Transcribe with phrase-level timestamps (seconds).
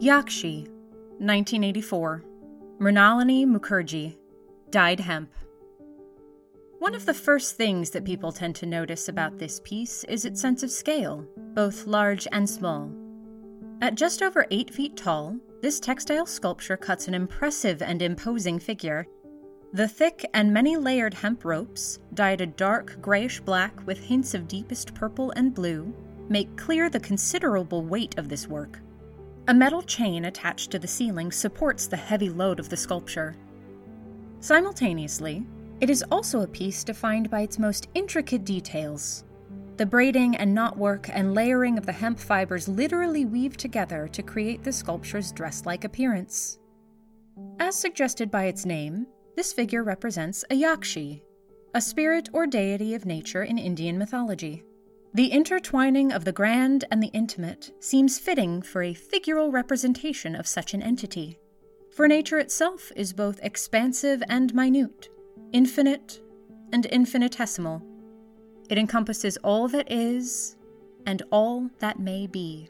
[0.00, 0.66] Yakshi,
[1.18, 2.24] 1984.
[2.78, 4.16] Mrinalini Mukherjee,
[4.70, 5.30] dyed hemp.
[6.78, 10.40] One of the first things that people tend to notice about this piece is its
[10.40, 12.90] sense of scale, both large and small.
[13.82, 19.06] At just over 8 feet tall, this textile sculpture cuts an impressive and imposing figure.
[19.74, 24.48] The thick and many layered hemp ropes, dyed a dark grayish black with hints of
[24.48, 25.94] deepest purple and blue,
[26.30, 28.80] make clear the considerable weight of this work.
[29.48, 33.34] A metal chain attached to the ceiling supports the heavy load of the sculpture.
[34.40, 35.46] Simultaneously,
[35.80, 39.24] it is also a piece defined by its most intricate details.
[39.76, 44.62] The braiding and knotwork and layering of the hemp fibers literally weave together to create
[44.62, 46.58] the sculpture's dress like appearance.
[47.58, 51.22] As suggested by its name, this figure represents a Yakshi,
[51.74, 54.64] a spirit or deity of nature in Indian mythology.
[55.12, 60.46] The intertwining of the grand and the intimate seems fitting for a figural representation of
[60.46, 61.36] such an entity.
[61.90, 65.08] For nature itself is both expansive and minute,
[65.52, 66.20] infinite
[66.72, 67.82] and infinitesimal.
[68.68, 70.56] It encompasses all that is
[71.06, 72.68] and all that may be.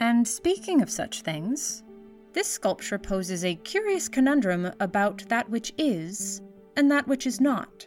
[0.00, 1.84] And speaking of such things,
[2.32, 6.42] this sculpture poses a curious conundrum about that which is
[6.76, 7.86] and that which is not.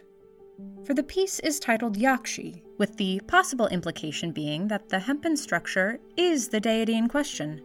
[0.84, 5.98] For the piece is titled Yakshi, with the possible implication being that the hempen structure
[6.16, 7.62] is the deity in question.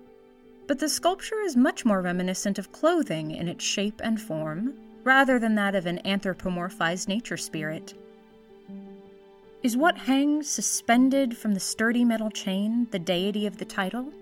[0.68, 4.73] But the sculpture is much more reminiscent of clothing in its shape and form
[5.04, 7.94] rather than that of an anthropomorphized nature spirit.
[9.64, 14.14] Is what hangs suspended from the sturdy metal chain the deity of the title?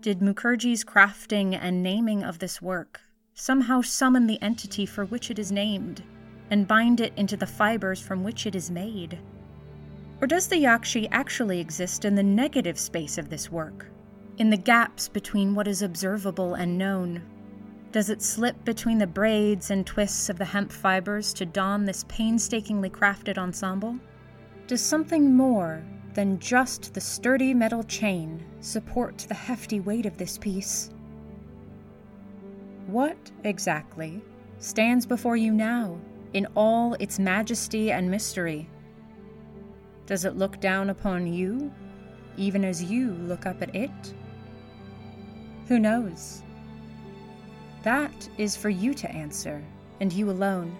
[0.00, 3.00] Did Mukherjee's crafting and naming of this work
[3.34, 6.04] somehow summon the entity for which it is named
[6.50, 9.18] and bind it into the fibers from which it is made?
[10.20, 13.86] Or does the Yakshi actually exist in the negative space of this work,
[14.38, 17.22] in the gaps between what is observable and known,
[17.92, 22.04] does it slip between the braids and twists of the hemp fibers to don this
[22.08, 23.98] painstakingly crafted ensemble?
[24.68, 25.82] Does something more
[26.14, 30.90] than just the sturdy metal chain support the hefty weight of this piece?
[32.86, 34.22] What exactly
[34.58, 35.98] stands before you now
[36.32, 38.68] in all its majesty and mystery?
[40.06, 41.72] Does it look down upon you,
[42.36, 44.14] even as you look up at it?
[45.68, 46.42] Who knows?
[47.82, 49.62] That is for you to answer,
[50.00, 50.76] and you alone.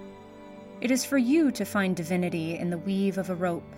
[0.81, 3.75] It is for you to find divinity in the weave of a rope,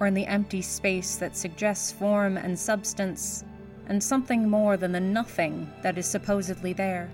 [0.00, 3.44] or in the empty space that suggests form and substance,
[3.88, 7.10] and something more than the nothing that is supposedly there.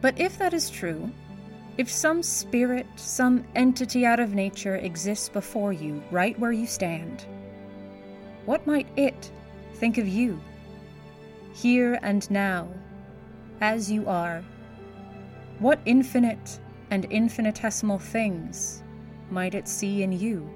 [0.00, 1.10] But if that is true,
[1.76, 7.26] if some spirit, some entity out of nature exists before you, right where you stand,
[8.46, 9.30] what might it
[9.74, 10.40] think of you?
[11.52, 12.68] Here and now,
[13.60, 14.42] as you are,
[15.58, 18.82] what infinite and infinitesimal things
[19.30, 20.48] might it see in you?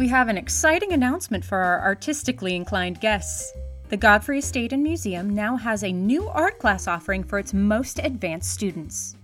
[0.00, 3.52] We have an exciting announcement for our artistically inclined guests.
[3.90, 7.98] The Godfrey Estate and Museum now has a new art class offering for its most
[7.98, 9.14] advanced students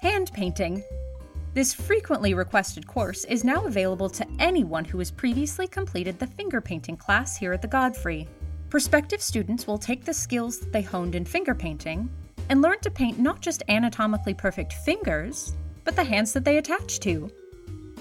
[0.00, 0.84] hand painting.
[1.52, 6.60] This frequently requested course is now available to anyone who has previously completed the finger
[6.60, 8.28] painting class here at the Godfrey.
[8.68, 12.08] Prospective students will take the skills that they honed in finger painting
[12.50, 17.00] and learn to paint not just anatomically perfect fingers, but the hands that they attach
[17.00, 17.28] to.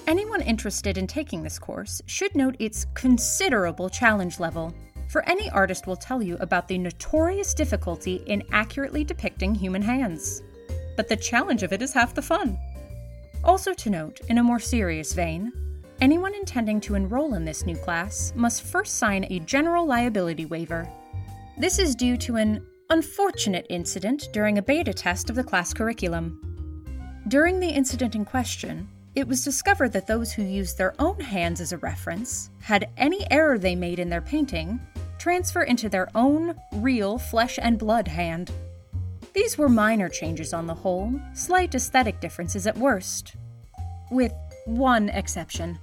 [0.09, 4.73] Anyone interested in taking this course should note its considerable challenge level
[5.07, 10.41] for any artist will tell you about the notorious difficulty in accurately depicting human hands.
[10.97, 12.57] But the challenge of it is half the fun.
[13.43, 15.53] Also, to note, in a more serious vein,
[16.01, 20.89] anyone intending to enroll in this new class must first sign a general liability waiver.
[21.59, 26.41] This is due to an unfortunate incident during a beta test of the class curriculum.
[27.27, 31.61] During the incident in question, it was discovered that those who used their own hands
[31.61, 34.79] as a reference had any error they made in their painting
[35.17, 38.51] transfer into their own real flesh and blood hand.
[39.33, 43.35] These were minor changes on the whole, slight aesthetic differences at worst.
[44.09, 44.33] With
[44.65, 45.77] one exception.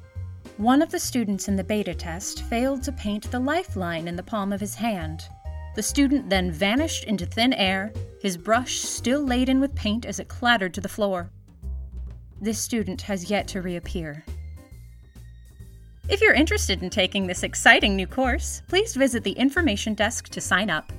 [0.56, 4.22] One of the students in the beta test failed to paint the lifeline in the
[4.22, 5.28] palm of his hand.
[5.74, 7.92] The student then vanished into thin air,
[8.22, 11.30] his brush still laden with paint as it clattered to the floor.
[12.46, 14.24] This student has yet to reappear.
[16.08, 20.40] If you're interested in taking this exciting new course, please visit the information desk to
[20.40, 20.92] sign up.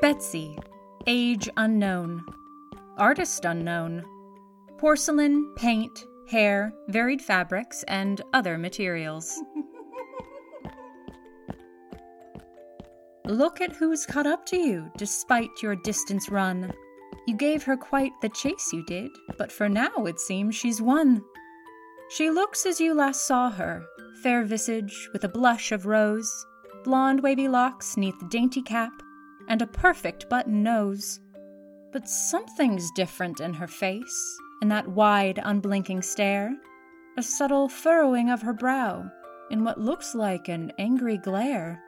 [0.00, 0.58] Betsy,
[1.06, 2.24] age unknown,
[2.96, 4.04] artist unknown,
[4.78, 9.40] porcelain, paint, hair, varied fabrics, and other materials.
[13.24, 16.72] Look at who's caught up to you, despite your distance run.
[17.26, 21.24] You gave her quite the chase, you did, but for now it seems she's won.
[22.08, 23.84] She looks as you last saw her,
[24.22, 26.46] fair visage, with a blush of rose,
[26.86, 29.02] blonde wavy locks neath dainty cap,
[29.48, 31.18] and a perfect button nose.
[31.92, 36.56] But something's different in her face, in that wide, unblinking stare,
[37.18, 39.10] a subtle furrowing of her brow,
[39.50, 41.82] in what looks like an angry glare.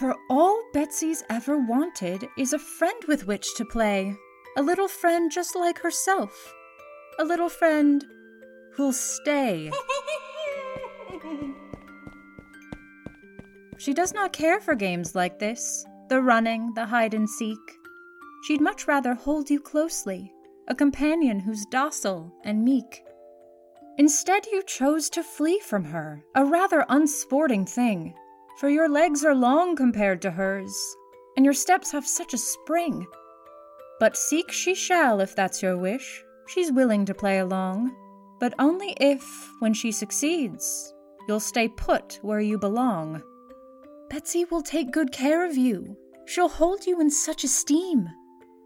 [0.00, 4.16] For all Betsy's ever wanted is a friend with which to play,
[4.56, 6.52] a little friend just like herself,
[7.20, 8.04] a little friend
[8.72, 9.70] who'll stay.
[13.82, 17.58] she does not care for games like this the running, the hide and seek.
[18.44, 20.32] She'd much rather hold you closely,
[20.68, 23.02] a companion who's docile and meek.
[23.98, 28.14] Instead, you chose to flee from her, a rather unsporting thing,
[28.58, 30.76] for your legs are long compared to hers,
[31.36, 33.06] and your steps have such a spring.
[33.98, 36.22] But seek she shall if that's your wish.
[36.46, 37.96] She's willing to play along,
[38.38, 39.24] but only if,
[39.58, 40.94] when she succeeds,
[41.26, 43.22] you'll stay put where you belong.
[44.12, 45.96] Betsy will take good care of you.
[46.26, 48.10] She'll hold you in such esteem.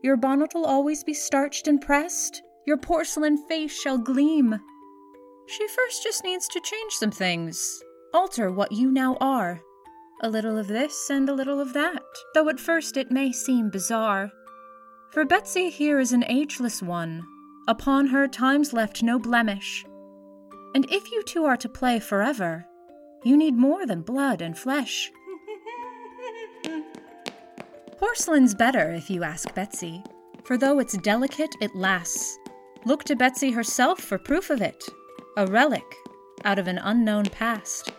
[0.03, 2.43] Your bonnet'll always be starched and pressed.
[2.67, 4.59] Your porcelain face shall gleam.
[5.47, 7.81] She first just needs to change some things,
[8.13, 9.61] alter what you now are.
[10.21, 12.03] A little of this and a little of that,
[12.35, 14.33] though at first it may seem bizarre.
[15.13, 17.25] For Betsy here is an ageless one.
[17.69, 19.87] Upon her time's left no blemish.
[20.75, 22.67] And if you two are to play forever,
[23.23, 25.13] you need more than blood and flesh.
[27.99, 30.05] Porcelain's better, if you ask Betsy,
[30.45, 32.39] for though it's delicate, it lasts.
[32.85, 34.85] Look to Betsy herself for proof of it
[35.39, 35.85] a relic
[36.45, 37.93] out of an unknown past.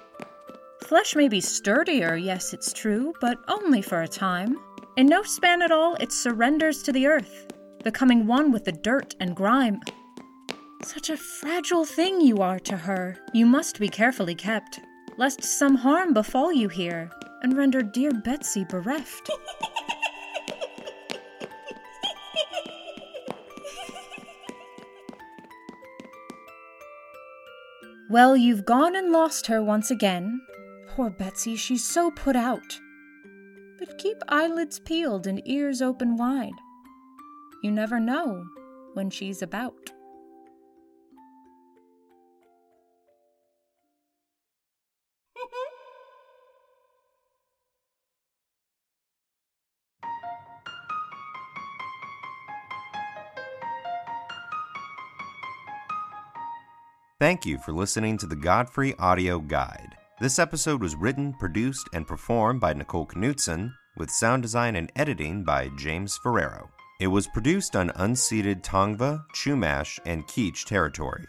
[0.86, 4.58] Flesh may be sturdier, yes, it's true, but only for a time.
[4.96, 7.48] In no span at all, it surrenders to the earth,
[7.84, 9.82] becoming one with the dirt and grime.
[10.84, 14.80] Such a fragile thing you are to her, you must be carefully kept,
[15.18, 17.12] lest some harm befall you here,
[17.44, 19.30] and render dear Betsy bereft.
[28.10, 30.42] well, you've gone and lost her once again.
[30.88, 32.80] Poor Betsy, she's so put out
[33.80, 36.54] but keep eyelids peeled and ears open wide.
[37.64, 38.46] You never know
[38.94, 39.92] when she's about.
[57.20, 59.96] Thank you for listening to the Godfrey Audio Guide.
[60.22, 65.44] This episode was written, produced, and performed by Nicole Knudsen, with sound design and editing
[65.44, 66.70] by James Ferrero.
[67.00, 71.26] It was produced on unceded Tongva, Chumash, and Kizh territory.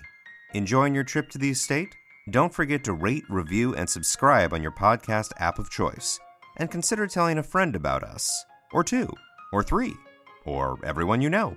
[0.53, 1.97] Enjoying your trip to the estate?
[2.29, 6.21] Don't forget to rate, review, and subscribe on your podcast app of choice.
[6.59, 9.09] And consider telling a friend about us, or two,
[9.55, 9.95] or three,
[10.45, 11.57] or everyone you know.